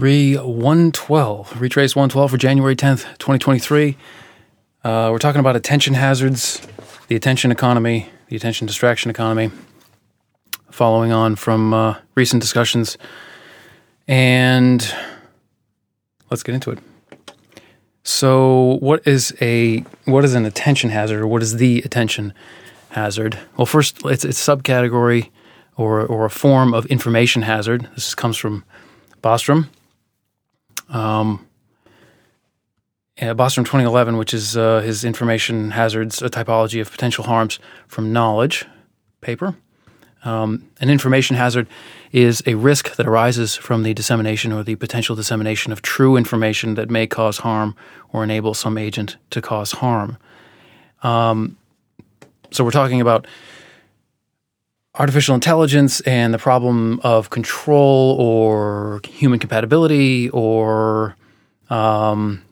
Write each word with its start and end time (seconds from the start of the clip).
Re 0.00 0.34
112, 0.34 1.60
retrace 1.60 1.94
112 1.94 2.30
for 2.30 2.38
January 2.38 2.74
10th, 2.74 3.02
2023. 3.18 3.98
Uh, 4.82 5.10
we're 5.12 5.18
talking 5.18 5.40
about 5.40 5.56
attention 5.56 5.92
hazards, 5.92 6.66
the 7.08 7.16
attention 7.16 7.52
economy, 7.52 8.08
the 8.28 8.36
attention 8.36 8.66
distraction 8.66 9.10
economy, 9.10 9.50
following 10.70 11.12
on 11.12 11.36
from 11.36 11.74
uh, 11.74 11.96
recent 12.14 12.40
discussions. 12.40 12.96
And 14.08 14.90
let's 16.30 16.42
get 16.42 16.54
into 16.54 16.70
it. 16.70 16.78
So, 18.02 18.78
what 18.80 19.06
is 19.06 19.36
a 19.42 19.80
what 20.06 20.24
is 20.24 20.34
an 20.34 20.46
attention 20.46 20.88
hazard, 20.88 21.20
or 21.20 21.26
what 21.26 21.42
is 21.42 21.56
the 21.58 21.82
attention 21.82 22.32
hazard? 22.88 23.38
Well, 23.58 23.66
first, 23.66 23.98
it's 24.06 24.24
it's 24.24 24.40
subcategory 24.42 25.28
or 25.76 26.00
or 26.06 26.24
a 26.24 26.30
form 26.30 26.72
of 26.72 26.86
information 26.86 27.42
hazard. 27.42 27.86
This 27.96 28.14
comes 28.14 28.38
from 28.38 28.64
Bostrom. 29.22 29.68
Um, 30.90 31.46
Bostrom 33.18 33.64
2011, 33.64 34.16
which 34.16 34.32
is 34.32 34.56
uh, 34.56 34.80
his 34.80 35.04
information 35.04 35.72
hazards, 35.72 36.22
a 36.22 36.30
typology 36.30 36.80
of 36.80 36.90
potential 36.90 37.24
harms 37.24 37.58
from 37.86 38.12
knowledge 38.12 38.64
paper. 39.20 39.54
Um, 40.24 40.70
an 40.80 40.90
information 40.90 41.36
hazard 41.36 41.66
is 42.12 42.42
a 42.46 42.54
risk 42.54 42.96
that 42.96 43.06
arises 43.06 43.56
from 43.56 43.82
the 43.82 43.94
dissemination 43.94 44.52
or 44.52 44.62
the 44.62 44.74
potential 44.76 45.16
dissemination 45.16 45.72
of 45.72 45.80
true 45.80 46.16
information 46.16 46.74
that 46.74 46.90
may 46.90 47.06
cause 47.06 47.38
harm 47.38 47.74
or 48.12 48.22
enable 48.22 48.52
some 48.52 48.76
agent 48.76 49.16
to 49.30 49.40
cause 49.40 49.72
harm. 49.72 50.18
Um, 51.02 51.56
so 52.50 52.64
we're 52.64 52.70
talking 52.70 53.00
about 53.00 53.26
artificial 54.94 55.34
intelligence 55.34 56.00
and 56.00 56.34
the 56.34 56.38
problem 56.38 57.00
of 57.02 57.30
control 57.30 58.16
or 58.18 59.00
human 59.04 59.38
compatibility 59.38 60.28
or 60.30 61.16
um, 61.68 62.42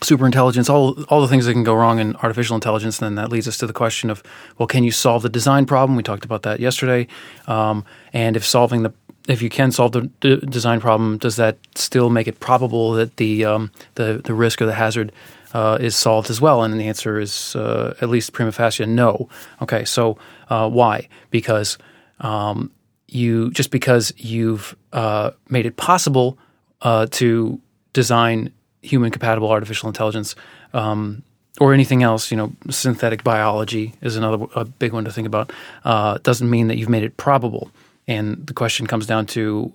superintelligence, 0.00 0.70
all 0.70 1.02
all 1.04 1.20
the 1.20 1.28
things 1.28 1.46
that 1.46 1.52
can 1.52 1.64
go 1.64 1.74
wrong 1.74 1.98
in 1.98 2.14
artificial 2.16 2.54
intelligence. 2.54 2.98
Then 2.98 3.16
that 3.16 3.30
leads 3.30 3.48
us 3.48 3.58
to 3.58 3.66
the 3.66 3.72
question 3.72 4.10
of, 4.10 4.22
well, 4.58 4.66
can 4.66 4.84
you 4.84 4.92
solve 4.92 5.22
the 5.22 5.28
design 5.28 5.66
problem? 5.66 5.96
We 5.96 6.02
talked 6.02 6.24
about 6.24 6.42
that 6.42 6.60
yesterday. 6.60 7.08
Um, 7.46 7.84
and 8.12 8.36
if 8.36 8.44
solving 8.44 8.82
the 8.82 8.92
if 9.26 9.40
you 9.40 9.48
can 9.48 9.72
solve 9.72 9.92
the 9.92 10.02
d- 10.20 10.36
design 10.36 10.80
problem, 10.80 11.16
does 11.18 11.36
that 11.36 11.56
still 11.74 12.10
make 12.10 12.28
it 12.28 12.40
probable 12.40 12.92
that 12.92 13.16
the 13.16 13.44
um, 13.44 13.70
the 13.94 14.20
the 14.24 14.34
risk 14.34 14.60
or 14.62 14.66
the 14.66 14.74
hazard 14.74 15.12
uh, 15.54 15.78
is 15.80 15.96
solved 15.96 16.28
as 16.28 16.40
well? 16.40 16.62
And 16.62 16.78
the 16.78 16.88
answer 16.88 17.18
is 17.18 17.56
uh, 17.56 17.94
at 18.00 18.10
least 18.10 18.32
prima 18.32 18.52
facie 18.52 18.84
no. 18.84 19.28
Okay, 19.62 19.84
so 19.84 20.18
uh, 20.50 20.68
why? 20.68 21.08
Because 21.30 21.78
um, 22.20 22.70
you 23.08 23.50
just 23.52 23.70
because 23.70 24.12
you've 24.16 24.76
uh, 24.92 25.30
made 25.48 25.64
it 25.64 25.76
possible 25.76 26.36
uh, 26.82 27.06
to 27.12 27.60
design 27.92 28.52
human 28.82 29.10
compatible 29.10 29.50
artificial 29.50 29.88
intelligence 29.88 30.34
um, 30.74 31.22
or 31.60 31.72
anything 31.72 32.02
else, 32.02 32.30
you 32.30 32.36
know, 32.36 32.52
synthetic 32.68 33.24
biology 33.24 33.94
is 34.02 34.16
another 34.16 34.44
a 34.54 34.64
big 34.64 34.92
one 34.92 35.04
to 35.04 35.12
think 35.12 35.26
about. 35.26 35.52
Uh, 35.84 36.18
doesn't 36.22 36.50
mean 36.50 36.68
that 36.68 36.76
you've 36.76 36.88
made 36.88 37.04
it 37.04 37.16
probable. 37.16 37.70
And 38.06 38.46
the 38.46 38.52
question 38.52 38.86
comes 38.86 39.06
down 39.06 39.26
to 39.26 39.72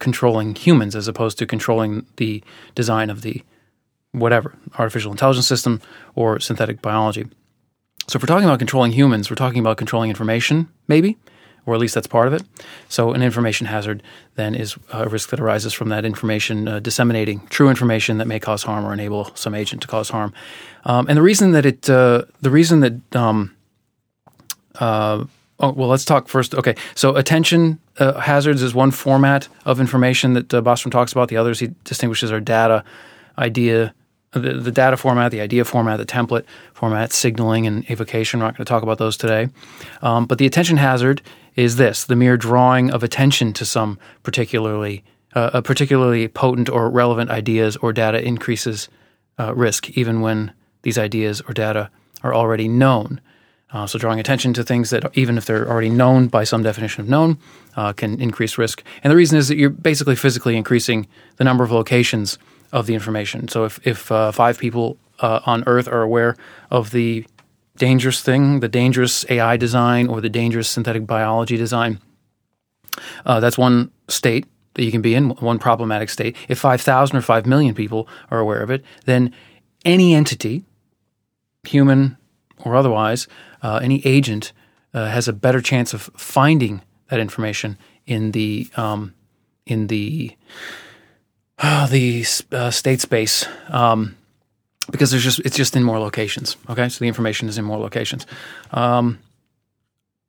controlling 0.00 0.54
humans 0.54 0.94
as 0.96 1.08
opposed 1.08 1.38
to 1.38 1.46
controlling 1.46 2.04
the 2.16 2.42
design 2.74 3.08
of 3.08 3.22
the 3.22 3.42
whatever 4.14 4.54
artificial 4.78 5.10
intelligence 5.10 5.46
system 5.46 5.80
or 6.14 6.40
synthetic 6.40 6.80
biology. 6.80 7.26
So 8.06 8.16
if 8.16 8.22
we're 8.22 8.26
talking 8.26 8.48
about 8.48 8.58
controlling 8.58 8.92
humans, 8.92 9.30
we're 9.30 9.36
talking 9.36 9.60
about 9.60 9.76
controlling 9.76 10.10
information, 10.10 10.68
maybe, 10.88 11.16
or 11.66 11.74
at 11.74 11.80
least 11.80 11.94
that's 11.94 12.06
part 12.06 12.28
of 12.28 12.34
it. 12.34 12.42
So 12.88 13.12
an 13.12 13.22
information 13.22 13.66
hazard 13.66 14.02
then 14.34 14.54
is 14.54 14.76
a 14.92 15.08
risk 15.08 15.30
that 15.30 15.40
arises 15.40 15.72
from 15.72 15.88
that 15.88 16.04
information 16.04 16.68
uh, 16.68 16.80
disseminating 16.80 17.46
true 17.48 17.70
information 17.70 18.18
that 18.18 18.26
may 18.26 18.38
cause 18.38 18.62
harm 18.62 18.84
or 18.84 18.92
enable 18.92 19.34
some 19.34 19.54
agent 19.54 19.82
to 19.82 19.88
cause 19.88 20.10
harm. 20.10 20.32
Um, 20.84 21.06
and 21.08 21.16
the 21.16 21.22
reason 21.22 21.52
that 21.52 21.64
it, 21.64 21.88
uh, 21.88 22.24
the 22.42 22.50
reason 22.50 22.80
that, 22.80 23.16
um, 23.16 23.56
uh, 24.78 25.24
oh, 25.60 25.72
well, 25.72 25.88
let's 25.88 26.04
talk 26.04 26.28
first. 26.28 26.54
Okay, 26.54 26.74
so 26.94 27.16
attention 27.16 27.78
uh, 27.98 28.20
hazards 28.20 28.62
is 28.62 28.74
one 28.74 28.90
format 28.90 29.48
of 29.64 29.80
information 29.80 30.34
that 30.34 30.52
uh, 30.52 30.60
Bostrom 30.60 30.92
talks 30.92 31.12
about. 31.12 31.28
The 31.28 31.38
others 31.38 31.60
he 31.60 31.70
distinguishes 31.84 32.30
are 32.30 32.40
data, 32.40 32.84
idea, 33.38 33.94
the, 34.34 34.54
the 34.54 34.72
data 34.72 34.96
format, 34.96 35.30
the 35.30 35.40
idea 35.40 35.64
format, 35.64 35.98
the 35.98 36.06
template 36.06 36.44
format, 36.72 37.12
signaling, 37.12 37.66
and 37.66 37.88
evocation. 37.90 38.40
We're 38.40 38.46
not 38.46 38.56
going 38.56 38.64
to 38.64 38.68
talk 38.68 38.82
about 38.82 38.98
those 38.98 39.16
today. 39.16 39.48
Um, 40.02 40.26
but 40.26 40.38
the 40.38 40.46
attention 40.46 40.76
hazard 40.76 41.22
is 41.56 41.76
this 41.76 42.04
the 42.04 42.16
mere 42.16 42.36
drawing 42.36 42.90
of 42.90 43.02
attention 43.02 43.52
to 43.54 43.64
some 43.64 43.98
particularly 44.22 45.04
uh, 45.34 45.50
a 45.54 45.62
particularly 45.62 46.28
potent 46.28 46.68
or 46.68 46.88
relevant 46.88 47.30
ideas 47.30 47.76
or 47.78 47.92
data 47.92 48.22
increases 48.24 48.88
uh, 49.38 49.54
risk, 49.54 49.90
even 49.90 50.20
when 50.20 50.52
these 50.82 50.96
ideas 50.96 51.40
or 51.42 51.52
data 51.52 51.90
are 52.22 52.34
already 52.34 52.68
known. 52.68 53.20
Uh, 53.72 53.86
so, 53.86 53.98
drawing 53.98 54.20
attention 54.20 54.52
to 54.54 54.62
things 54.62 54.90
that, 54.90 55.04
even 55.16 55.36
if 55.36 55.46
they're 55.46 55.68
already 55.68 55.88
known 55.88 56.28
by 56.28 56.44
some 56.44 56.62
definition 56.62 57.00
of 57.00 57.08
known, 57.08 57.36
uh, 57.76 57.92
can 57.92 58.20
increase 58.20 58.56
risk. 58.56 58.84
And 59.02 59.10
the 59.10 59.16
reason 59.16 59.36
is 59.36 59.48
that 59.48 59.56
you're 59.56 59.70
basically 59.70 60.14
physically 60.14 60.56
increasing 60.56 61.08
the 61.36 61.44
number 61.44 61.64
of 61.64 61.72
locations 61.72 62.38
of 62.74 62.86
the 62.86 62.94
information. 62.94 63.46
So 63.48 63.64
if, 63.64 63.80
if 63.86 64.10
uh, 64.10 64.32
five 64.32 64.58
people 64.58 64.98
uh, 65.20 65.40
on 65.46 65.62
Earth 65.66 65.86
are 65.86 66.02
aware 66.02 66.36
of 66.70 66.90
the 66.90 67.24
dangerous 67.76 68.20
thing, 68.20 68.60
the 68.60 68.68
dangerous 68.68 69.24
AI 69.30 69.56
design 69.56 70.08
or 70.08 70.20
the 70.20 70.28
dangerous 70.28 70.68
synthetic 70.68 71.06
biology 71.06 71.56
design, 71.56 72.00
uh, 73.24 73.38
that's 73.38 73.56
one 73.56 73.92
state 74.08 74.46
that 74.74 74.82
you 74.82 74.90
can 74.90 75.02
be 75.02 75.14
in, 75.14 75.30
one 75.30 75.60
problematic 75.60 76.10
state. 76.10 76.36
If 76.48 76.58
5,000 76.58 77.16
or 77.16 77.22
5 77.22 77.46
million 77.46 77.76
people 77.76 78.08
are 78.32 78.40
aware 78.40 78.60
of 78.60 78.70
it, 78.70 78.84
then 79.04 79.32
any 79.84 80.12
entity, 80.12 80.64
human 81.62 82.16
or 82.64 82.74
otherwise, 82.74 83.28
uh, 83.62 83.78
any 83.82 84.04
agent 84.04 84.52
uh, 84.92 85.06
has 85.06 85.28
a 85.28 85.32
better 85.32 85.60
chance 85.60 85.94
of 85.94 86.10
finding 86.16 86.82
that 87.08 87.20
information 87.20 87.78
in 88.04 88.32
the 88.32 88.68
um, 88.76 89.14
in 89.66 89.86
the 89.86 90.36
the 91.90 92.24
uh, 92.52 92.70
state 92.70 93.00
space 93.00 93.46
um, 93.68 94.16
because 94.90 95.10
there's 95.10 95.24
just 95.24 95.40
it's 95.40 95.56
just 95.56 95.76
in 95.76 95.82
more 95.82 95.98
locations. 95.98 96.56
Okay, 96.68 96.88
so 96.88 96.98
the 96.98 97.08
information 97.08 97.48
is 97.48 97.58
in 97.58 97.64
more 97.64 97.78
locations. 97.78 98.26
Um, 98.72 99.18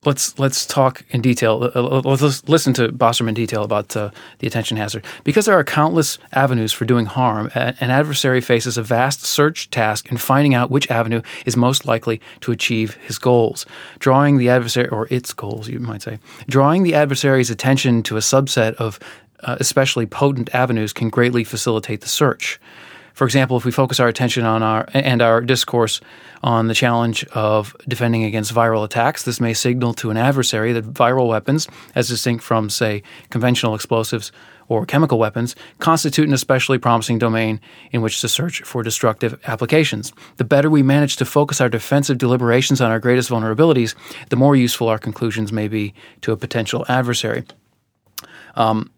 let's 0.06 0.38
let's 0.40 0.66
talk 0.66 1.04
in 1.10 1.22
detail. 1.22 1.72
Uh, 1.76 1.80
uh, 1.80 2.02
let's 2.04 2.48
listen 2.48 2.74
to 2.74 2.90
Bostrom 2.90 3.28
in 3.28 3.34
detail 3.34 3.64
about 3.64 3.96
uh, 3.96 4.12
the 4.40 4.48
attention 4.48 4.78
hazard. 4.78 5.04
Because 5.24 5.46
there 5.46 5.58
are 5.58 5.64
countless 5.64 6.18
avenues 6.32 6.72
for 6.72 6.86
doing 6.86 7.06
harm, 7.06 7.52
an 7.56 7.90
adversary 7.92 8.42
faces 8.42 8.78
a 8.78 8.84
vast 8.84 9.24
search 9.24 9.70
task 9.72 10.12
in 10.12 10.18
finding 10.18 10.54
out 10.54 10.72
which 10.72 10.90
avenue 10.90 11.22
is 11.46 11.58
most 11.58 11.86
likely 11.86 12.22
to 12.42 12.52
achieve 12.52 12.96
his 12.96 13.18
goals. 13.18 13.66
Drawing 14.00 14.38
the 14.38 14.50
adversary 14.50 14.88
or 14.90 15.08
its 15.10 15.34
goals, 15.34 15.68
you 15.68 15.80
might 15.80 16.02
say, 16.02 16.20
drawing 16.48 16.84
the 16.84 16.94
adversary's 16.96 17.50
attention 17.50 18.04
to 18.04 18.18
a 18.18 18.22
subset 18.22 18.76
of 18.76 19.00
uh, 19.46 19.56
especially 19.60 20.06
potent 20.06 20.54
avenues, 20.54 20.92
can 20.92 21.10
greatly 21.10 21.44
facilitate 21.44 22.02
the 22.02 22.10
search. 22.10 22.60
For 23.16 23.24
example, 23.24 23.56
if 23.56 23.64
we 23.64 23.72
focus 23.72 24.02
our 24.02 24.10
attention 24.10 24.44
on 24.44 24.62
our 24.62 24.90
and 24.94 25.22
our 25.22 25.40
discourse 25.40 26.02
on 26.44 26.68
the 26.68 26.74
challenge 26.74 27.24
of 27.28 27.74
defending 27.88 28.26
against 28.26 28.54
viral 28.54 28.84
attacks, 28.84 29.24
this 29.24 29.40
may 29.40 29.54
signal 29.54 29.94
to 29.94 30.10
an 30.10 30.18
adversary 30.18 30.74
that 30.74 30.94
viral 30.94 31.30
weapons, 31.30 31.70
as 31.96 32.10
distinct 32.10 32.44
from, 32.44 32.70
say, 32.70 33.04
conventional 33.30 33.74
explosives 33.74 34.34
or 34.68 34.86
chemical 34.86 35.18
weapons, 35.18 35.56
constitute 35.80 36.28
an 36.28 36.34
especially 36.34 36.78
promising 36.78 37.18
domain 37.18 37.62
in 37.92 38.02
which 38.02 38.20
to 38.20 38.28
search 38.28 38.64
for 38.64 38.84
destructive 38.84 39.40
applications. 39.46 40.12
The 40.36 40.44
better 40.44 40.70
we 40.70 40.84
manage 40.84 41.16
to 41.18 41.26
focus 41.26 41.62
our 41.62 41.70
defensive 41.70 42.18
deliberations 42.18 42.82
on 42.82 42.92
our 42.92 43.00
greatest 43.00 43.30
vulnerabilities, 43.30 43.96
the 44.28 44.36
more 44.36 44.58
useful 44.58 44.90
our 44.90 45.00
conclusions 45.00 45.54
may 45.54 45.70
be 45.70 45.94
to 46.20 46.34
a 46.34 46.38
potential 46.38 46.86
adversary. 46.90 47.46
Um, 48.56 48.92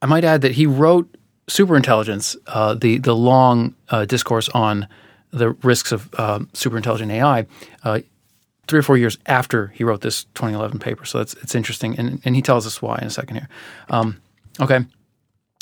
I 0.00 0.06
might 0.06 0.24
add 0.24 0.42
that 0.42 0.52
he 0.52 0.66
wrote 0.66 1.16
Superintelligence, 1.48 2.36
uh, 2.46 2.74
the 2.74 2.98
the 2.98 3.16
long 3.16 3.74
uh, 3.88 4.04
discourse 4.04 4.50
on 4.50 4.86
the 5.30 5.50
risks 5.62 5.92
of 5.92 6.08
uh, 6.18 6.40
superintelligent 6.52 7.10
AI, 7.10 7.46
uh, 7.84 8.00
three 8.66 8.78
or 8.78 8.82
four 8.82 8.98
years 8.98 9.16
after 9.26 9.68
he 9.68 9.82
wrote 9.82 10.02
this 10.02 10.24
2011 10.34 10.78
paper. 10.78 11.06
So 11.06 11.20
it's 11.20 11.34
it's 11.42 11.54
interesting, 11.54 11.98
and 11.98 12.20
and 12.24 12.36
he 12.36 12.42
tells 12.42 12.66
us 12.66 12.82
why 12.82 12.98
in 13.00 13.06
a 13.06 13.10
second 13.10 13.36
here. 13.36 13.48
Um, 13.88 14.20
okay. 14.60 14.84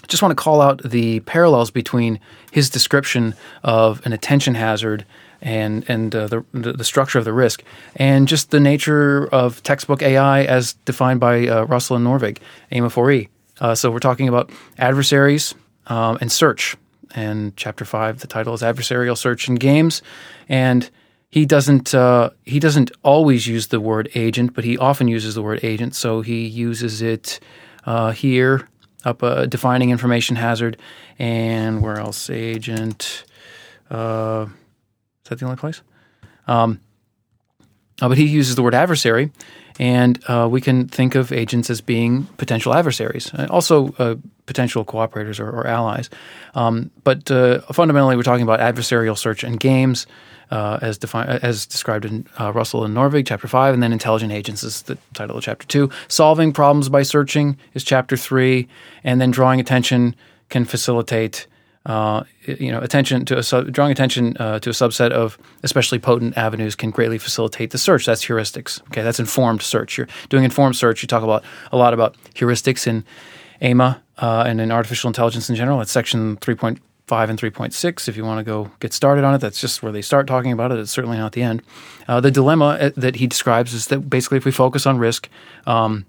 Just 0.08 0.22
want 0.22 0.30
to 0.30 0.36
call 0.36 0.60
out 0.60 0.82
the 0.82 1.20
parallels 1.20 1.70
between 1.70 2.20
his 2.52 2.70
description 2.70 3.34
of 3.64 4.04
an 4.04 4.12
attention 4.12 4.54
hazard 4.54 5.04
and 5.40 5.84
and 5.88 6.14
uh, 6.14 6.26
the, 6.26 6.44
the 6.52 6.84
structure 6.84 7.18
of 7.18 7.24
the 7.24 7.32
risk, 7.32 7.62
and 7.94 8.26
just 8.26 8.50
the 8.50 8.60
nature 8.60 9.28
of 9.28 9.62
textbook 9.62 10.02
AI 10.02 10.44
as 10.44 10.74
defined 10.84 11.20
by 11.20 11.46
uh, 11.46 11.62
Russell 11.64 11.96
and 11.96 12.04
Norvig, 12.04 12.38
AIMA 12.72 12.88
4E. 12.88 13.28
Uh, 13.60 13.74
so 13.74 13.90
we're 13.90 13.98
talking 13.98 14.28
about 14.28 14.50
adversaries 14.78 15.54
um, 15.86 16.18
and 16.20 16.30
search. 16.30 16.76
And 17.14 17.56
chapter 17.56 17.84
five, 17.84 18.20
the 18.20 18.26
title 18.26 18.54
is 18.54 18.62
adversarial 18.62 19.16
search 19.16 19.48
in 19.48 19.54
games, 19.54 20.02
and 20.48 20.90
he 21.30 21.46
doesn't 21.46 21.94
uh, 21.94 22.30
he 22.44 22.58
doesn't 22.58 22.90
always 23.02 23.46
use 23.46 23.68
the 23.68 23.80
word 23.80 24.08
agent, 24.14 24.54
but 24.54 24.64
he 24.64 24.76
often 24.76 25.08
uses 25.08 25.34
the 25.34 25.42
word 25.42 25.60
agent. 25.62 25.94
So 25.94 26.20
he 26.20 26.46
uses 26.46 27.02
it 27.02 27.40
uh, 27.84 28.10
here 28.10 28.68
up 29.04 29.20
defining 29.48 29.90
information 29.90 30.36
hazard, 30.36 30.76
and 31.18 31.80
where 31.80 31.98
else? 31.98 32.28
Agent. 32.28 33.24
Uh, 33.88 34.46
is 35.24 35.30
that 35.30 35.38
the 35.38 35.44
only 35.44 35.56
place? 35.56 35.80
Um, 36.48 36.80
uh, 38.00 38.08
but 38.08 38.18
he 38.18 38.26
uses 38.26 38.54
the 38.54 38.62
word 38.62 38.74
adversary, 38.74 39.30
and 39.78 40.18
uh, 40.28 40.48
we 40.50 40.60
can 40.60 40.88
think 40.88 41.14
of 41.14 41.32
agents 41.32 41.70
as 41.70 41.80
being 41.80 42.24
potential 42.36 42.74
adversaries, 42.74 43.32
uh, 43.34 43.46
also 43.50 43.92
uh, 43.98 44.14
potential 44.46 44.84
cooperators 44.84 45.40
or, 45.40 45.50
or 45.50 45.66
allies. 45.66 46.10
Um, 46.54 46.90
but 47.04 47.30
uh, 47.30 47.60
fundamentally, 47.72 48.16
we're 48.16 48.22
talking 48.22 48.42
about 48.42 48.60
adversarial 48.60 49.16
search 49.16 49.44
and 49.44 49.60
games. 49.60 50.06
Uh, 50.48 50.78
as, 50.80 50.96
defi- 50.96 51.18
as 51.42 51.66
described 51.66 52.04
in 52.04 52.24
Russell 52.38 52.84
and 52.84 52.94
Norvig, 52.96 53.26
chapter 53.26 53.48
five, 53.48 53.74
and 53.74 53.82
then 53.82 53.92
intelligent 53.92 54.30
agents 54.30 54.62
is 54.62 54.82
the 54.82 54.96
title 55.12 55.36
of 55.36 55.42
chapter 55.42 55.66
two. 55.66 55.90
Solving 56.06 56.52
problems 56.52 56.88
by 56.88 57.02
searching 57.02 57.56
is 57.74 57.82
chapter 57.82 58.16
three, 58.16 58.68
and 59.02 59.20
then 59.20 59.32
drawing 59.32 59.58
attention 59.58 60.14
can 60.48 60.64
facilitate 60.64 61.48
uh, 61.86 62.24
you 62.42 62.72
know, 62.72 62.80
attention 62.80 63.24
to 63.24 63.38
a 63.38 63.42
sub, 63.42 63.72
drawing 63.72 63.92
attention 63.92 64.36
uh, 64.38 64.58
to 64.58 64.70
a 64.70 64.72
subset 64.72 65.12
of 65.12 65.38
especially 65.62 66.00
potent 66.00 66.36
avenues 66.36 66.74
can 66.74 66.90
greatly 66.90 67.18
facilitate 67.18 67.70
the 67.70 67.78
search. 67.78 68.04
That's 68.04 68.24
heuristics. 68.24 68.82
Okay, 68.88 69.02
that's 69.02 69.20
informed 69.20 69.62
search. 69.62 69.96
You're 69.96 70.08
doing 70.28 70.44
informed 70.44 70.76
search. 70.76 71.02
You 71.02 71.06
talk 71.06 71.22
about 71.22 71.44
a 71.70 71.76
lot 71.76 71.94
about 71.94 72.16
heuristics 72.34 72.86
in 72.86 73.04
AIMA 73.60 74.02
uh, 74.18 74.44
and 74.46 74.60
in 74.60 74.72
artificial 74.72 75.08
intelligence 75.08 75.48
in 75.48 75.56
general. 75.56 75.78
That's 75.78 75.92
section 75.92 76.36
three 76.38 76.56
point 76.56 76.80
five 77.06 77.30
and 77.30 77.38
three 77.38 77.50
point 77.50 77.72
six. 77.72 78.08
If 78.08 78.16
you 78.16 78.24
want 78.24 78.38
to 78.40 78.44
go 78.44 78.70
get 78.80 78.92
started 78.92 79.24
on 79.24 79.34
it, 79.34 79.38
that's 79.38 79.60
just 79.60 79.80
where 79.80 79.92
they 79.92 80.02
start 80.02 80.26
talking 80.26 80.50
about 80.50 80.72
it. 80.72 80.78
It's 80.80 80.90
certainly 80.90 81.18
not 81.18 81.32
the 81.32 81.42
end. 81.42 81.62
Uh, 82.08 82.20
the 82.20 82.32
dilemma 82.32 82.78
uh, 82.80 82.90
that 82.96 83.16
he 83.16 83.28
describes 83.28 83.72
is 83.72 83.86
that 83.86 84.10
basically, 84.10 84.38
if 84.38 84.44
we 84.44 84.50
focus 84.50 84.86
on 84.86 84.98
risk, 84.98 85.28
um, 85.66 86.04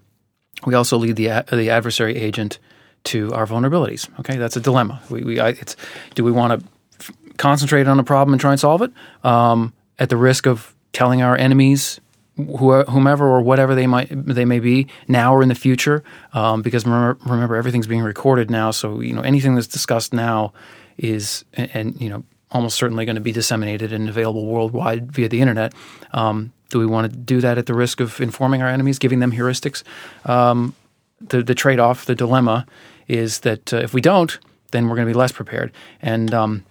we 0.65 0.73
also 0.73 0.97
lead 0.97 1.17
the 1.17 1.45
the 1.51 1.69
adversary 1.69 2.15
agent 2.17 2.57
to 3.07 3.33
our 3.33 3.45
vulnerabilities. 3.45 4.07
Okay, 4.19 4.37
that's 4.37 4.55
a 4.55 4.61
dilemma. 4.61 5.01
We, 5.09 5.23
we 5.23 5.39
I, 5.39 5.49
it's 5.49 5.75
do 6.15 6.23
we 6.23 6.31
want 6.31 6.59
to 6.59 6.67
f- 6.99 7.11
concentrate 7.37 7.87
on 7.87 7.99
a 7.99 8.03
problem 8.03 8.33
and 8.33 8.41
try 8.41 8.51
and 8.51 8.59
solve 8.59 8.81
it 8.81 8.91
um, 9.23 9.73
at 9.99 10.09
the 10.09 10.17
risk 10.17 10.47
of 10.47 10.75
telling 10.93 11.21
our 11.21 11.37
enemies 11.37 11.99
whomever 12.37 13.27
or 13.27 13.41
whatever 13.41 13.73
they 13.73 13.87
might 13.87 14.09
they 14.11 14.45
may 14.45 14.59
be 14.59 14.87
now 15.07 15.33
or 15.33 15.41
in 15.41 15.49
the 15.49 15.55
future 15.55 16.03
um, 16.33 16.61
because 16.61 16.85
remember, 16.85 17.17
remember 17.25 17.55
everything's 17.55 17.87
being 17.87 18.01
recorded 18.01 18.51
now 18.51 18.69
so 18.69 18.99
you 18.99 19.11
know 19.11 19.21
anything 19.21 19.55
that's 19.55 19.67
discussed 19.67 20.13
now 20.13 20.53
is 20.97 21.43
and, 21.53 21.69
and 21.73 22.01
you 22.01 22.09
know 22.09 22.23
almost 22.51 22.77
certainly 22.77 23.05
going 23.05 23.15
to 23.15 23.21
be 23.21 23.31
disseminated 23.31 23.91
and 23.91 24.07
available 24.07 24.45
worldwide 24.45 25.11
via 25.11 25.27
the 25.27 25.41
internet 25.41 25.73
um, 26.11 26.53
do 26.69 26.77
we 26.77 26.85
want 26.85 27.11
to 27.11 27.17
do 27.17 27.41
that 27.41 27.57
at 27.57 27.65
the 27.65 27.73
risk 27.73 27.99
of 27.99 28.21
informing 28.21 28.61
our 28.61 28.69
enemies 28.69 28.99
giving 28.99 29.19
them 29.19 29.31
heuristics 29.31 29.81
um, 30.25 30.75
the, 31.19 31.41
the 31.41 31.55
trade-off 31.55 32.05
the 32.05 32.15
dilemma 32.15 32.67
is 33.07 33.39
that 33.39 33.73
uh, 33.73 33.77
if 33.77 33.93
we 33.93 34.01
don't, 34.01 34.37
then 34.71 34.87
we're 34.87 34.95
going 34.95 35.07
to 35.07 35.13
be 35.13 35.17
less 35.17 35.31
prepared. 35.31 35.71
And 36.01 36.33
um, 36.33 36.65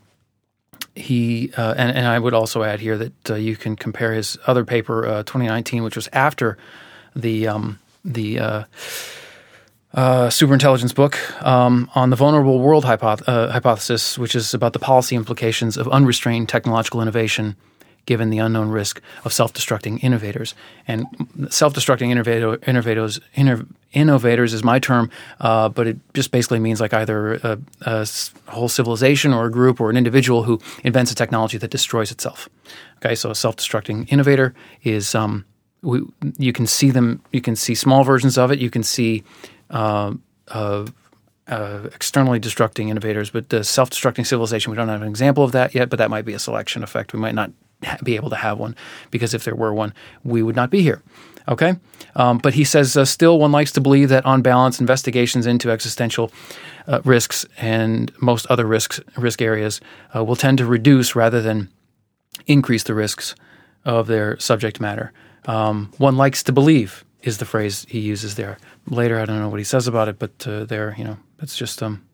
he 0.94 1.52
uh, 1.56 1.74
and, 1.76 1.96
and 1.96 2.06
I 2.06 2.18
would 2.18 2.34
also 2.34 2.62
add 2.62 2.80
here 2.80 2.96
that 2.98 3.30
uh, 3.30 3.34
you 3.34 3.56
can 3.56 3.76
compare 3.76 4.12
his 4.12 4.38
other 4.46 4.64
paper, 4.64 5.06
uh, 5.06 5.22
2019, 5.22 5.82
which 5.82 5.96
was 5.96 6.08
after 6.12 6.56
the 7.14 7.48
um, 7.48 7.78
the 8.04 8.38
uh, 8.38 8.64
uh, 9.94 10.28
superintelligence 10.28 10.94
book 10.94 11.18
um, 11.44 11.90
on 11.94 12.10
the 12.10 12.16
vulnerable 12.16 12.60
world 12.60 12.84
hypoth- 12.84 13.24
hypothesis, 13.24 14.18
which 14.18 14.34
is 14.34 14.54
about 14.54 14.72
the 14.72 14.78
policy 14.78 15.16
implications 15.16 15.76
of 15.76 15.88
unrestrained 15.88 16.48
technological 16.48 17.00
innovation 17.00 17.56
given 18.06 18.30
the 18.30 18.38
unknown 18.38 18.70
risk 18.70 19.02
of 19.24 19.32
self-destructing 19.32 20.02
innovators. 20.02 20.54
And 20.88 21.06
self-destructing 21.50 22.08
innovator, 22.08 22.58
innovators, 22.66 23.20
innovators 23.92 24.54
is 24.54 24.64
my 24.64 24.78
term, 24.78 25.10
uh, 25.40 25.68
but 25.68 25.86
it 25.86 25.98
just 26.14 26.30
basically 26.30 26.60
means 26.60 26.80
like 26.80 26.94
either 26.94 27.34
a, 27.34 27.58
a, 27.82 28.06
whole 28.46 28.68
civilization 28.68 29.34
or 29.34 29.46
a 29.46 29.50
group 29.50 29.80
or 29.80 29.90
an 29.90 29.96
individual 29.96 30.44
who 30.44 30.60
invents 30.84 31.10
a 31.10 31.14
technology 31.14 31.58
that 31.58 31.70
destroys 31.70 32.10
itself. 32.10 32.48
Okay, 32.98 33.14
so 33.14 33.30
a 33.30 33.34
self-destructing 33.34 34.10
innovator 34.10 34.54
is 34.82 35.14
um, 35.14 35.44
we, 35.82 36.02
you 36.38 36.52
can 36.52 36.66
see 36.66 36.90
them. 36.90 37.22
You 37.32 37.40
can 37.40 37.56
see 37.56 37.74
small 37.74 38.04
versions 38.04 38.38
of 38.38 38.50
it. 38.50 38.58
You 38.58 38.70
can 38.70 38.82
see. 38.82 39.24
Uh, 39.68 40.14
uh, 40.48 40.86
uh, 41.48 41.88
externally 41.94 42.40
destructing 42.40 42.88
innovators, 42.88 43.30
but 43.30 43.50
the 43.50 43.62
self-destructing 43.62 44.26
civilization, 44.26 44.70
we 44.70 44.76
don't 44.76 44.88
have 44.88 45.02
an 45.02 45.08
example 45.08 45.44
of 45.44 45.52
that 45.52 45.74
yet, 45.74 45.88
but 45.88 45.96
that 45.96 46.10
might 46.10 46.24
be 46.24 46.32
a 46.32 46.38
selection 46.38 46.82
effect. 46.82 47.12
We 47.12 47.20
might 47.20 47.34
not 47.34 47.52
be 48.02 48.16
able 48.16 48.30
to 48.30 48.36
have 48.36 48.58
one 48.58 48.74
because 49.10 49.34
if 49.34 49.44
there 49.44 49.54
were 49.54 49.74
one, 49.74 49.92
we 50.24 50.42
would 50.42 50.56
not 50.56 50.70
be 50.70 50.82
here. 50.82 51.02
Okay? 51.48 51.76
Um, 52.16 52.38
but 52.38 52.54
he 52.54 52.64
says, 52.64 52.96
uh, 52.96 53.04
still, 53.04 53.38
one 53.38 53.52
likes 53.52 53.72
to 53.72 53.80
believe 53.80 54.08
that 54.08 54.26
on 54.26 54.42
balance, 54.42 54.80
investigations 54.80 55.46
into 55.46 55.70
existential 55.70 56.32
uh, 56.88 57.00
risks 57.04 57.46
and 57.58 58.10
most 58.20 58.46
other 58.48 58.66
risks, 58.66 59.00
risk 59.16 59.40
areas 59.40 59.80
uh, 60.14 60.24
will 60.24 60.36
tend 60.36 60.58
to 60.58 60.66
reduce 60.66 61.14
rather 61.14 61.40
than 61.40 61.68
increase 62.46 62.82
the 62.82 62.94
risks 62.94 63.34
of 63.84 64.06
their 64.06 64.38
subject 64.38 64.80
matter. 64.80 65.12
Um, 65.44 65.92
one 65.98 66.16
likes 66.16 66.42
to 66.44 66.52
believe 66.52 67.04
is 67.22 67.38
the 67.38 67.44
phrase 67.44 67.86
he 67.88 68.00
uses 68.00 68.34
there. 68.34 68.58
Later, 68.88 69.18
I 69.20 69.24
don't 69.24 69.38
know 69.38 69.48
what 69.48 69.60
he 69.60 69.64
says 69.64 69.86
about 69.86 70.08
it, 70.08 70.18
but 70.18 70.46
uh, 70.46 70.64
there, 70.64 70.94
you 70.98 71.04
know, 71.04 71.16
it's 71.40 71.56
just 71.56 71.82
um, 71.82 72.04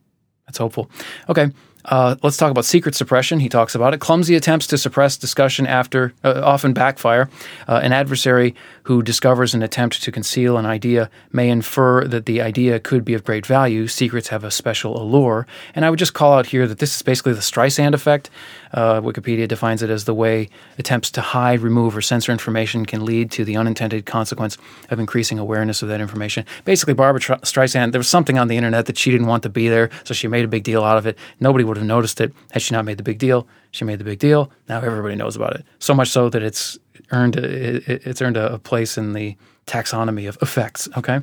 it's 0.49 0.59
hopeful. 0.59 0.91
Okay. 1.29 1.51
Uh, 1.85 2.17
let's 2.23 2.37
talk 2.37 2.51
about 2.51 2.65
secret 2.65 2.95
suppression. 2.95 3.41
He 3.41 3.49
talks 3.49 3.75
about 3.75 3.95
it. 3.95 4.01
Clumsy 4.01 4.35
attempts 4.35 4.67
to 4.69 4.79
suppress 4.79 5.17
discussion 5.17 5.67
after 5.67 6.13
uh, 6.23 6.41
often 6.45 6.73
backfire. 6.73 7.29
Uh, 7.67 7.81
an 7.83 7.93
adversary 7.93 8.55
who 8.85 9.03
discovers 9.03 9.55
an 9.55 9.63
attempt 9.63 10.03
to 10.03 10.13
conceal 10.13 10.57
an 10.57 10.67
idea 10.67 11.11
may 11.31 11.49
infer 11.49 12.05
that 12.05 12.27
the 12.27 12.41
idea 12.41 12.81
could 12.81 13.05
be 13.05 13.15
of 13.15 13.25
great 13.25 13.47
value. 13.47 13.87
Secrets 13.87 14.29
have 14.29 14.45
a 14.45 14.51
special 14.51 15.01
allure. 15.01 15.47
And 15.75 15.85
I 15.85 15.91
would 15.91 15.99
just 15.99 16.15
call 16.15 16.35
out 16.35 16.47
here 16.47 16.67
that 16.67 16.79
this 16.79 16.97
is 16.97 17.03
basically 17.03 17.33
the 17.33 17.41
Streisand 17.41 17.95
effect. 17.95 18.31
Uh, 18.73 19.01
Wikipedia 19.01 19.47
defines 19.47 19.83
it 19.83 19.91
as 19.91 20.05
the 20.05 20.15
way 20.15 20.49
attempts 20.79 21.11
to 21.13 21.21
hide, 21.21 21.61
remove, 21.61 21.97
or 21.97 22.01
censor 22.01 22.33
information 22.33 22.87
can 22.87 23.05
lead 23.05 23.31
to 23.33 23.45
the 23.45 23.57
unintended 23.57 24.07
consequence 24.07 24.57
of 24.91 24.99
increasing 24.99 25.39
awareness 25.39 25.83
of 25.83 25.89
that 25.89 26.01
information. 26.01 26.45
Basically, 26.65 26.95
Barbra 26.95 27.21
Streisand, 27.21 27.93
there 27.93 27.99
was 27.99 28.09
something 28.09 28.39
on 28.39 28.49
the 28.49 28.57
internet 28.57 28.87
that 28.87 28.97
she 28.97 29.11
didn't 29.11 29.27
want 29.27 29.43
to 29.43 29.49
be 29.49 29.69
there, 29.69 29.91
so 30.05 30.15
she 30.15 30.27
made 30.27 30.45
a 30.45 30.49
big 30.49 30.65
deal 30.65 30.83
out 30.83 30.97
of 30.97 31.07
it. 31.07 31.19
Nobody 31.39 31.65
would 31.65 31.72
have 31.77 31.87
noticed 31.87 32.21
it 32.21 32.33
had 32.51 32.63
she 32.63 32.75
not 32.75 32.85
made 32.85 32.99
the 32.99 33.03
big 33.03 33.19
deal. 33.19 33.47
She 33.71 33.85
made 33.85 33.99
the 33.99 34.05
big 34.05 34.19
deal. 34.19 34.51
Now 34.69 34.81
everybody 34.81 35.15
knows 35.15 35.37
about 35.37 35.55
it. 35.55 35.65
So 35.79 35.95
much 35.95 36.09
so 36.09 36.29
that 36.29 36.43
it's 36.43 36.79
earned 37.11 37.37
a, 37.37 38.09
it's 38.09 38.23
earned 38.23 38.37
a 38.37 38.59
place 38.59 38.99
in 38.99 39.13
the 39.13 39.37
taxonomy 39.67 40.29
of 40.29 40.39
effects. 40.43 40.89
Okay. 40.97 41.21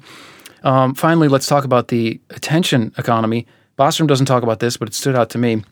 Um, 0.63 0.93
finally, 0.93 1.27
let's 1.27 1.47
talk 1.47 1.63
about 1.63 1.87
the 1.87 2.19
attention 2.29 2.93
economy. 2.97 3.47
Bostrom 3.77 4.07
doesn't 4.07 4.25
talk 4.25 4.44
about 4.44 4.59
this, 4.59 4.77
but 4.77 4.87
it 4.89 4.94
stood 4.94 5.15
out 5.15 5.29
to 5.31 5.37
me. 5.37 5.63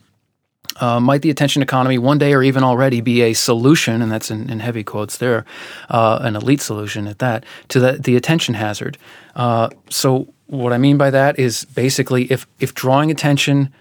Uh, 0.79 0.99
might 0.99 1.21
the 1.21 1.29
attention 1.29 1.61
economy 1.61 1.97
one 1.97 2.17
day 2.17 2.33
or 2.33 2.43
even 2.43 2.63
already 2.63 3.01
be 3.01 3.21
a 3.21 3.33
solution, 3.33 4.01
and 4.01 4.11
that's 4.11 4.29
in, 4.29 4.49
in 4.49 4.59
heavy 4.59 4.83
quotes 4.83 5.17
there, 5.17 5.45
uh, 5.89 6.19
an 6.21 6.35
elite 6.35 6.61
solution 6.61 7.07
at 7.07 7.19
that, 7.19 7.45
to 7.69 7.79
the, 7.79 7.93
the 7.93 8.15
attention 8.15 8.53
hazard? 8.53 8.97
Uh, 9.35 9.69
so, 9.89 10.31
what 10.47 10.73
I 10.73 10.77
mean 10.77 10.97
by 10.97 11.09
that 11.09 11.39
is 11.39 11.65
basically 11.65 12.31
if, 12.31 12.47
if 12.59 12.73
drawing 12.73 13.11
attention, 13.11 13.73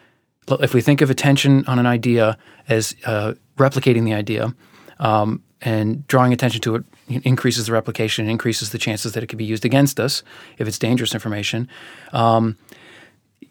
if 0.49 0.75
we 0.75 0.81
think 0.81 1.01
of 1.01 1.11
attention 1.11 1.65
on 1.67 1.79
an 1.79 1.87
idea 1.87 2.39
as 2.69 2.95
uh, 3.05 3.35
replicating 3.57 4.05
the 4.05 4.15
idea, 4.15 4.55
um, 4.99 5.43
and 5.63 6.07
drawing 6.07 6.33
attention 6.33 6.61
to 6.61 6.77
it 6.77 6.85
increases 7.09 7.67
the 7.67 7.73
replication, 7.73 8.29
increases 8.29 8.71
the 8.71 8.79
chances 8.79 9.13
that 9.13 9.23
it 9.23 9.27
could 9.27 9.39
be 9.39 9.45
used 9.45 9.65
against 9.65 9.99
us 9.99 10.23
if 10.59 10.69
it's 10.69 10.79
dangerous 10.79 11.15
information. 11.15 11.69
Um, 12.13 12.57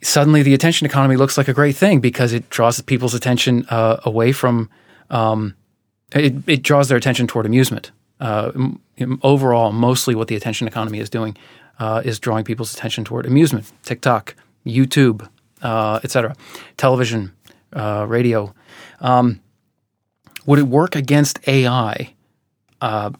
suddenly 0.01 0.43
the 0.43 0.53
attention 0.53 0.85
economy 0.85 1.15
looks 1.15 1.37
like 1.37 1.47
a 1.47 1.53
great 1.53 1.75
thing 1.75 1.99
because 1.99 2.33
it 2.33 2.49
draws 2.49 2.79
people's 2.81 3.13
attention 3.13 3.65
uh, 3.69 3.97
away 4.03 4.31
from 4.31 4.69
um, 5.09 5.55
it, 6.13 6.35
it, 6.47 6.63
draws 6.63 6.87
their 6.87 6.97
attention 6.97 7.27
toward 7.27 7.45
amusement. 7.45 7.91
Uh, 8.19 8.51
overall, 9.23 9.71
mostly 9.71 10.15
what 10.15 10.27
the 10.27 10.35
attention 10.35 10.67
economy 10.67 10.99
is 10.99 11.09
doing 11.09 11.37
uh, 11.79 12.01
is 12.05 12.19
drawing 12.19 12.43
people's 12.43 12.73
attention 12.73 13.03
toward 13.03 13.25
amusement. 13.25 13.71
TikTok, 13.83 14.35
YouTube, 14.65 15.27
uh, 15.61 15.99
etc., 16.03 16.35
television, 16.77 17.33
uh, 17.73 18.05
radio. 18.07 18.53
Um, 19.01 19.41
would 20.45 20.59
it 20.59 20.67
work 20.67 20.95
against 20.95 21.47
AI? 21.47 22.13
Uh, 22.81 23.11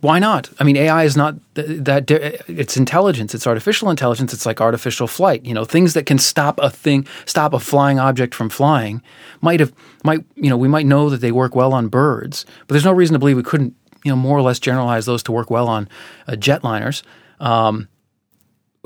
why 0.00 0.18
not? 0.18 0.50
I 0.58 0.64
mean, 0.64 0.76
AI 0.76 1.04
is 1.04 1.16
not 1.16 1.36
that. 1.54 2.10
It's 2.48 2.76
intelligence. 2.76 3.34
It's 3.34 3.46
artificial 3.46 3.90
intelligence. 3.90 4.32
It's 4.32 4.46
like 4.46 4.60
artificial 4.60 5.06
flight. 5.06 5.44
You 5.44 5.54
know, 5.54 5.64
things 5.64 5.94
that 5.94 6.06
can 6.06 6.18
stop 6.18 6.58
a 6.62 6.70
thing, 6.70 7.06
stop 7.26 7.52
a 7.52 7.60
flying 7.60 7.98
object 7.98 8.34
from 8.34 8.48
flying. 8.48 9.02
Might 9.40 9.60
have, 9.60 9.72
might 10.04 10.24
you 10.36 10.48
know, 10.48 10.56
we 10.56 10.68
might 10.68 10.86
know 10.86 11.10
that 11.10 11.20
they 11.20 11.32
work 11.32 11.54
well 11.54 11.72
on 11.74 11.88
birds, 11.88 12.46
but 12.66 12.74
there's 12.74 12.84
no 12.84 12.92
reason 12.92 13.14
to 13.14 13.18
believe 13.18 13.36
we 13.36 13.42
couldn't, 13.42 13.74
you 14.04 14.10
know, 14.10 14.16
more 14.16 14.38
or 14.38 14.42
less 14.42 14.58
generalize 14.58 15.06
those 15.06 15.22
to 15.24 15.32
work 15.32 15.50
well 15.50 15.68
on 15.68 15.88
uh, 16.26 16.32
jetliners. 16.32 17.02
Um, 17.40 17.88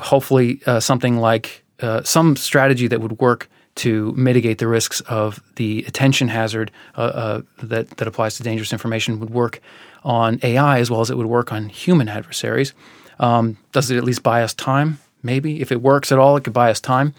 hopefully, 0.00 0.62
uh, 0.66 0.80
something 0.80 1.18
like 1.18 1.61
uh, 1.82 2.02
some 2.02 2.36
strategy 2.36 2.86
that 2.86 3.00
would 3.00 3.18
work 3.18 3.48
to 3.74 4.12
mitigate 4.12 4.58
the 4.58 4.66
risks 4.66 5.00
of 5.02 5.42
the 5.56 5.84
attention 5.88 6.28
hazard 6.28 6.70
uh, 6.96 7.00
uh, 7.00 7.42
that 7.62 7.88
that 7.96 8.06
applies 8.06 8.36
to 8.36 8.42
dangerous 8.42 8.72
information 8.72 9.18
would 9.20 9.30
work 9.30 9.60
on 10.04 10.38
AI 10.42 10.78
as 10.78 10.90
well 10.90 11.00
as 11.00 11.10
it 11.10 11.16
would 11.16 11.26
work 11.26 11.52
on 11.52 11.68
human 11.68 12.08
adversaries. 12.08 12.74
Um, 13.18 13.56
does 13.72 13.90
it 13.90 13.96
at 13.96 14.04
least 14.04 14.22
buy 14.22 14.42
us 14.42 14.52
time? 14.52 14.98
maybe 15.22 15.60
if 15.60 15.72
it 15.72 15.80
works 15.80 16.12
at 16.12 16.18
all, 16.18 16.36
it 16.36 16.44
could 16.44 16.52
buy 16.52 16.70
us 16.70 16.80
time. 16.80 17.14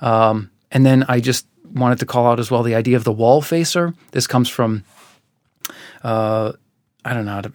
Um, 0.00 0.50
and 0.70 0.84
then 0.84 1.04
I 1.08 1.20
just 1.20 1.46
wanted 1.72 1.98
to 2.00 2.06
call 2.06 2.26
out 2.26 2.38
as 2.38 2.50
well 2.50 2.62
the 2.62 2.74
idea 2.74 2.96
of 2.96 3.04
the 3.04 3.12
wall 3.12 3.42
facer. 3.42 3.94
This 4.12 4.26
comes 4.26 4.48
from, 4.48 4.84
uh, 6.02 6.52
I 7.04 7.14
don't 7.14 7.24
know, 7.24 7.32
how 7.32 7.40
to, 7.42 7.52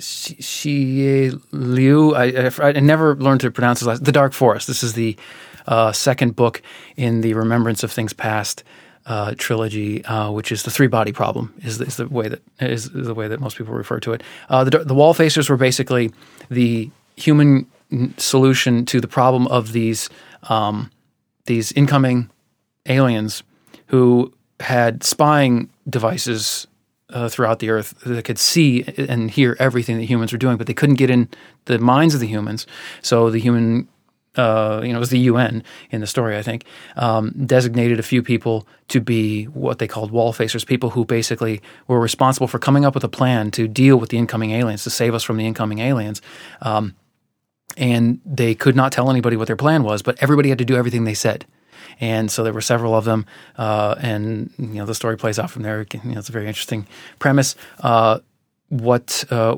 Cixin 0.00 1.40
Liu. 1.52 2.14
I, 2.14 2.24
I, 2.24 2.68
I, 2.68 2.80
never 2.80 3.14
learned 3.14 3.40
to 3.42 3.50
pronounce 3.52 3.78
his 3.80 3.86
last. 3.86 4.04
The 4.04 4.10
Dark 4.10 4.32
Forest. 4.32 4.66
This 4.66 4.82
is 4.82 4.94
the 4.94 5.16
uh, 5.66 5.92
second 5.92 6.36
book 6.36 6.62
in 6.96 7.20
the 7.20 7.34
Remembrance 7.34 7.82
of 7.82 7.92
Things 7.92 8.12
Past 8.12 8.64
uh, 9.06 9.34
trilogy, 9.36 10.04
uh, 10.04 10.30
which 10.30 10.52
is 10.52 10.62
the 10.62 10.70
three 10.70 10.86
body 10.86 11.12
problem, 11.12 11.52
is, 11.64 11.80
is, 11.80 11.96
the 11.96 12.08
way 12.08 12.28
that 12.28 12.40
is 12.60 12.90
the 12.90 13.14
way 13.14 13.28
that 13.28 13.40
most 13.40 13.56
people 13.56 13.74
refer 13.74 13.98
to 14.00 14.12
it. 14.12 14.22
Uh, 14.48 14.64
the, 14.64 14.78
the 14.78 14.94
wall 14.94 15.14
facers 15.14 15.50
were 15.50 15.56
basically 15.56 16.12
the 16.50 16.90
human 17.16 17.66
solution 18.16 18.86
to 18.86 19.00
the 19.00 19.08
problem 19.08 19.46
of 19.48 19.72
these 19.72 20.08
um, 20.44 20.90
these 21.46 21.72
incoming 21.72 22.30
aliens 22.86 23.42
who 23.86 24.32
had 24.60 25.02
spying 25.02 25.68
devices 25.88 26.66
uh, 27.10 27.28
throughout 27.28 27.58
the 27.58 27.70
earth 27.70 27.98
that 28.06 28.24
could 28.24 28.38
see 28.38 28.84
and 28.96 29.30
hear 29.30 29.56
everything 29.58 29.98
that 29.98 30.04
humans 30.04 30.32
were 30.32 30.38
doing, 30.38 30.56
but 30.56 30.66
they 30.66 30.74
couldn't 30.74 30.94
get 30.94 31.10
in 31.10 31.28
the 31.66 31.78
minds 31.78 32.14
of 32.14 32.20
the 32.20 32.26
humans. 32.26 32.66
So 33.02 33.30
the 33.30 33.38
human 33.38 33.88
uh, 34.36 34.80
you 34.82 34.90
know, 34.90 34.96
it 34.96 35.00
was 35.00 35.10
the 35.10 35.18
UN 35.18 35.62
in 35.90 36.00
the 36.00 36.06
story, 36.06 36.36
I 36.36 36.42
think, 36.42 36.64
um, 36.96 37.32
designated 37.46 37.98
a 37.98 38.02
few 38.02 38.22
people 38.22 38.66
to 38.88 39.00
be 39.00 39.44
what 39.44 39.78
they 39.78 39.86
called 39.86 40.10
wall 40.10 40.32
facers, 40.32 40.66
people 40.66 40.90
who 40.90 41.04
basically 41.04 41.60
were 41.86 42.00
responsible 42.00 42.46
for 42.46 42.58
coming 42.58 42.84
up 42.84 42.94
with 42.94 43.04
a 43.04 43.08
plan 43.08 43.50
to 43.52 43.68
deal 43.68 43.96
with 43.98 44.10
the 44.10 44.18
incoming 44.18 44.52
aliens, 44.52 44.84
to 44.84 44.90
save 44.90 45.14
us 45.14 45.22
from 45.22 45.36
the 45.36 45.46
incoming 45.46 45.80
aliens. 45.80 46.22
Um, 46.62 46.94
and 47.76 48.20
they 48.24 48.54
could 48.54 48.76
not 48.76 48.92
tell 48.92 49.10
anybody 49.10 49.36
what 49.36 49.46
their 49.46 49.56
plan 49.56 49.82
was, 49.82 50.02
but 50.02 50.22
everybody 50.22 50.48
had 50.48 50.58
to 50.58 50.64
do 50.64 50.76
everything 50.76 51.04
they 51.04 51.14
said. 51.14 51.46
And 52.00 52.30
so 52.30 52.42
there 52.42 52.52
were 52.52 52.60
several 52.60 52.94
of 52.94 53.04
them, 53.04 53.26
uh, 53.56 53.96
and 53.98 54.50
you 54.58 54.66
know 54.66 54.86
the 54.86 54.94
story 54.94 55.16
plays 55.16 55.38
out 55.38 55.50
from 55.50 55.62
there. 55.62 55.86
You 55.92 56.00
know, 56.12 56.18
it's 56.18 56.28
a 56.28 56.32
very 56.32 56.46
interesting 56.46 56.86
premise. 57.18 57.54
Uh, 57.80 58.20
what 58.72 59.22
uh, 59.30 59.54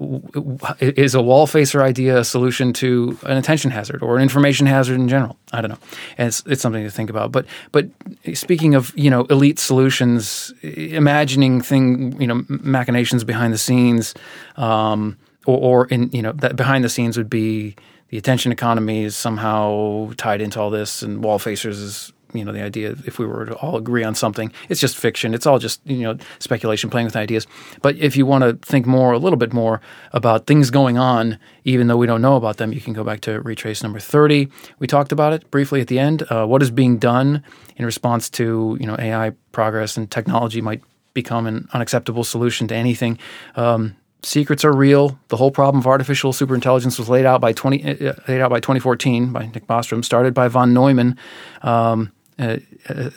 is 0.81 1.15
a 1.15 1.23
wall 1.23 1.47
facer 1.47 1.81
idea 1.81 2.19
a 2.19 2.25
solution 2.25 2.73
to 2.73 3.17
an 3.23 3.37
attention 3.37 3.71
hazard 3.71 4.03
or 4.03 4.17
an 4.17 4.23
information 4.23 4.67
hazard 4.67 4.97
in 4.97 5.07
general? 5.09 5.37
I 5.53 5.61
don't 5.61 5.71
know. 5.71 5.79
And 6.19 6.27
it's, 6.27 6.43
it's 6.47 6.61
something 6.61 6.83
to 6.83 6.91
think 6.91 7.11
about. 7.11 7.31
But 7.31 7.47
but 7.71 7.87
speaking 8.33 8.75
of 8.75 8.93
you 8.97 9.11
know 9.11 9.25
elite 9.27 9.61
solutions, 9.61 10.53
imagining 10.63 11.61
thing 11.61 12.21
you 12.21 12.27
know 12.27 12.45
machinations 12.49 13.23
behind 13.23 13.53
the 13.53 13.59
scenes, 13.59 14.15
um, 14.57 15.17
or, 15.47 15.59
or 15.59 15.87
in 15.87 16.11
you 16.11 16.21
know 16.21 16.33
that 16.33 16.57
behind 16.57 16.83
the 16.83 16.89
scenes 16.89 17.17
would 17.17 17.31
be 17.31 17.77
the 18.09 18.19
attention 18.19 18.51
economy 18.51 19.05
is 19.05 19.15
somehow 19.15 20.11
tied 20.17 20.41
into 20.41 20.61
all 20.61 20.71
this, 20.71 21.03
and 21.03 21.23
wall 21.23 21.39
facers 21.39 21.81
is 21.81 22.13
you 22.35 22.45
know 22.45 22.53
the 22.53 22.63
idea 22.63 22.95
if 23.07 23.19
we 23.19 23.27
were 23.27 23.47
to 23.47 23.55
all 23.57 23.77
agree 23.77 24.05
on 24.05 24.15
something 24.15 24.53
it's 24.69 24.81
just 24.81 24.97
fiction 24.97 25.33
it's 25.35 25.47
all 25.47 25.59
just 25.59 25.81
you 25.87 26.03
know 26.03 26.17
speculation 26.39 26.91
playing 26.91 27.05
with 27.07 27.17
ideas 27.17 27.47
but 27.81 27.97
if 27.97 28.17
you 28.17 28.27
want 28.27 28.43
to 28.43 28.55
think 28.67 28.87
more 28.87 29.13
a 29.13 29.19
little 29.19 29.37
bit 29.37 29.53
more 29.53 29.81
about 30.13 30.47
things 30.47 30.71
going 30.71 30.99
on 30.99 31.39
even 31.65 31.87
though 31.87 31.97
we 31.97 32.07
don't 32.07 32.23
know 32.23 32.37
about 32.37 32.57
them 32.57 32.73
you 32.73 32.81
can 32.81 32.93
go 32.93 33.05
back 33.05 33.21
to 33.21 33.41
retrace 33.41 33.83
number 33.83 34.01
30 34.01 34.49
we 34.79 34.87
talked 34.87 35.13
about 35.13 35.33
it 35.33 35.51
briefly 35.51 35.81
at 35.81 35.89
the 35.89 35.99
end 35.99 36.23
uh, 36.31 36.45
what 36.45 36.63
is 36.63 36.71
being 36.71 36.99
done 36.99 37.43
in 37.77 37.85
response 37.85 38.29
to 38.29 38.77
you 38.81 38.87
know 38.87 38.97
ai 38.99 39.31
progress 39.53 39.97
and 39.97 40.11
technology 40.11 40.61
might 40.61 40.83
become 41.15 41.47
an 41.47 41.69
unacceptable 41.73 42.25
solution 42.25 42.67
to 42.67 42.75
anything 42.75 43.19
um, 43.55 43.95
secrets 44.25 44.65
are 44.65 44.73
real. 44.73 45.19
The 45.29 45.37
whole 45.37 45.51
problem 45.51 45.81
of 45.81 45.87
artificial 45.87 46.33
superintelligence 46.33 46.99
was 46.99 47.09
laid 47.09 47.27
out 47.27 47.41
by 47.41 47.53
20, 47.53 48.09
uh, 48.09 48.15
laid 48.29 48.41
out 48.41 48.51
by 48.51 48.61
2014 48.61 49.33
by 49.33 49.47
Nick 49.47 49.67
Bostrom, 49.67 50.05
started 50.05 50.35
by 50.35 50.49
von 50.49 50.73
Neumann. 50.73 51.17
Um, 51.63 52.13
uh, 52.39 52.57
uh, 52.89 53.11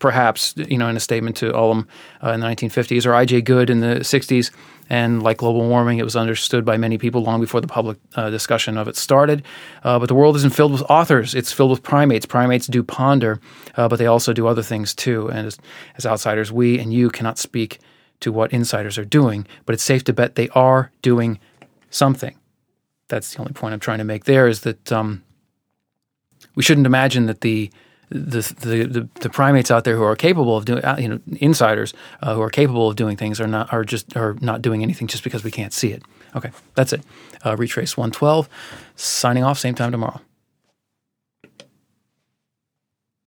perhaps 0.00 0.54
you 0.56 0.76
know 0.76 0.88
in 0.88 0.96
a 0.96 1.00
statement 1.00 1.36
to 1.36 1.52
Ulam 1.52 1.86
uh, 2.22 2.30
in 2.30 2.40
the 2.40 2.46
1950s 2.46 3.06
or 3.06 3.14
I.J. 3.14 3.42
Good 3.42 3.70
in 3.70 3.80
the 3.80 4.00
60s, 4.00 4.50
and 4.90 5.22
like 5.22 5.38
global 5.38 5.68
warming, 5.68 5.98
it 5.98 6.04
was 6.04 6.16
understood 6.16 6.64
by 6.64 6.76
many 6.76 6.98
people 6.98 7.22
long 7.22 7.40
before 7.40 7.60
the 7.60 7.68
public 7.68 7.96
uh, 8.16 8.30
discussion 8.30 8.76
of 8.76 8.88
it 8.88 8.96
started. 8.96 9.44
But 9.82 10.06
the 10.06 10.14
world 10.14 10.34
isn't 10.36 10.52
filled 10.52 10.72
with 10.72 10.82
authors; 10.90 11.34
it's 11.34 11.52
filled 11.52 11.70
with 11.70 11.82
primates. 11.82 12.26
Primates 12.26 12.66
do 12.66 12.82
ponder, 12.82 13.40
but 13.76 13.96
they 13.96 14.06
also 14.06 14.32
do 14.32 14.48
other 14.48 14.62
things 14.62 14.94
too. 14.94 15.28
And 15.30 15.46
as, 15.46 15.58
as 15.96 16.04
outsiders, 16.04 16.50
we 16.50 16.78
and 16.78 16.92
you 16.92 17.10
cannot 17.10 17.38
speak 17.38 17.78
to 18.20 18.32
what 18.32 18.52
insiders 18.52 18.98
are 18.98 19.04
doing, 19.04 19.46
but 19.66 19.74
it's 19.74 19.82
safe 19.82 20.02
to 20.04 20.12
bet 20.12 20.34
they 20.34 20.48
are 20.50 20.90
doing 21.02 21.38
something. 21.90 22.36
That's 23.08 23.34
the 23.34 23.40
only 23.40 23.52
point 23.52 23.74
I'm 23.74 23.80
trying 23.80 23.98
to 23.98 24.04
make. 24.04 24.24
There 24.24 24.48
is 24.48 24.62
that 24.62 24.90
um, 24.90 25.22
we 26.54 26.62
shouldn't 26.62 26.86
imagine 26.86 27.26
that 27.26 27.42
the 27.42 27.70
the, 28.14 28.86
the, 28.86 29.08
the, 29.20 29.28
primates 29.28 29.72
out 29.72 29.82
there 29.82 29.96
who 29.96 30.04
are 30.04 30.14
capable 30.14 30.56
of 30.56 30.64
doing, 30.64 30.84
uh, 30.84 30.96
you 31.00 31.08
know, 31.08 31.18
insiders 31.40 31.92
uh, 32.22 32.34
who 32.34 32.40
are 32.40 32.50
capable 32.50 32.88
of 32.88 32.94
doing 32.94 33.16
things 33.16 33.40
are 33.40 33.48
not 33.48 33.72
are 33.72 33.84
just 33.84 34.16
are 34.16 34.34
not 34.40 34.62
doing 34.62 34.84
anything 34.84 35.08
just 35.08 35.24
because 35.24 35.42
we 35.42 35.50
can't 35.50 35.72
see 35.72 35.90
it. 35.90 36.02
Okay, 36.36 36.52
that's 36.74 36.92
it. 36.92 37.02
Uh, 37.44 37.56
Retrace 37.56 37.96
one 37.96 38.12
twelve. 38.12 38.48
Signing 38.94 39.42
off. 39.42 39.58
Same 39.58 39.74
time 39.74 39.90
tomorrow. 39.90 40.20